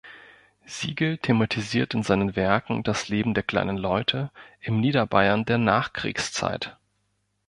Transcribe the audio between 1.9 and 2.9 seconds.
in seinen Werken